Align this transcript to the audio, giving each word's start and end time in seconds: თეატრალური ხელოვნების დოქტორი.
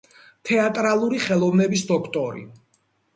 თეატრალური 0.49 1.19
ხელოვნების 1.25 1.83
დოქტორი. 1.91 2.43